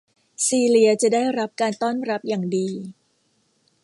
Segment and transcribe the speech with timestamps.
[0.45, 2.67] ซีเลียจะได้รับการต้อนรับอย่างดี